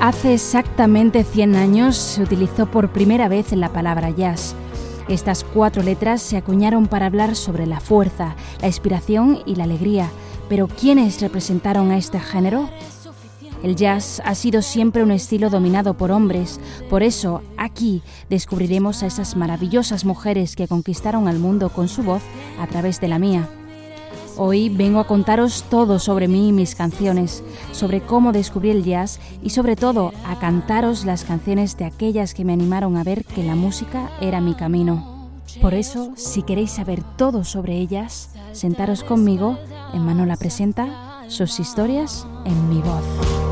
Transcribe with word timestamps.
Hace 0.00 0.34
exactamente 0.34 1.24
100 1.24 1.56
años 1.56 1.96
se 1.96 2.22
utilizó 2.22 2.66
por 2.66 2.90
primera 2.90 3.28
vez 3.28 3.52
la 3.52 3.72
palabra 3.72 4.10
jazz. 4.10 4.54
Estas 5.08 5.44
cuatro 5.44 5.82
letras 5.82 6.20
se 6.20 6.36
acuñaron 6.36 6.86
para 6.86 7.06
hablar 7.06 7.36
sobre 7.36 7.66
la 7.66 7.80
fuerza, 7.80 8.36
la 8.60 8.66
inspiración 8.66 9.40
y 9.46 9.54
la 9.54 9.64
alegría. 9.64 10.10
Pero 10.48 10.68
¿quiénes 10.68 11.20
representaron 11.20 11.90
a 11.90 11.96
este 11.96 12.20
género? 12.20 12.68
El 13.62 13.76
jazz 13.76 14.20
ha 14.26 14.34
sido 14.34 14.60
siempre 14.60 15.02
un 15.02 15.10
estilo 15.10 15.48
dominado 15.48 15.94
por 15.94 16.10
hombres, 16.12 16.60
por 16.90 17.02
eso 17.02 17.40
aquí 17.56 18.02
descubriremos 18.28 19.02
a 19.02 19.06
esas 19.06 19.36
maravillosas 19.36 20.04
mujeres 20.04 20.54
que 20.54 20.68
conquistaron 20.68 21.28
al 21.28 21.38
mundo 21.38 21.70
con 21.70 21.88
su 21.88 22.02
voz 22.02 22.22
a 22.60 22.66
través 22.66 23.00
de 23.00 23.08
la 23.08 23.18
mía. 23.18 23.48
Hoy 24.36 24.68
vengo 24.68 24.98
a 24.98 25.06
contaros 25.06 25.64
todo 25.70 26.00
sobre 26.00 26.26
mí 26.26 26.48
y 26.48 26.52
mis 26.52 26.74
canciones, 26.74 27.44
sobre 27.70 28.00
cómo 28.00 28.32
descubrí 28.32 28.70
el 28.70 28.82
jazz 28.82 29.20
y 29.42 29.50
sobre 29.50 29.76
todo 29.76 30.12
a 30.26 30.38
cantaros 30.40 31.04
las 31.04 31.24
canciones 31.24 31.76
de 31.76 31.84
aquellas 31.84 32.34
que 32.34 32.44
me 32.44 32.52
animaron 32.52 32.96
a 32.96 33.04
ver 33.04 33.24
que 33.24 33.44
la 33.44 33.54
música 33.54 34.10
era 34.20 34.40
mi 34.40 34.54
camino. 34.54 35.30
Por 35.60 35.72
eso, 35.72 36.12
si 36.16 36.42
queréis 36.42 36.72
saber 36.72 37.02
todo 37.16 37.44
sobre 37.44 37.78
ellas, 37.78 38.30
sentaros 38.52 39.04
conmigo 39.04 39.56
en 39.92 40.04
Manola 40.04 40.36
Presenta 40.36 41.22
sus 41.28 41.60
historias 41.60 42.26
en 42.44 42.68
mi 42.68 42.80
voz. 42.80 43.43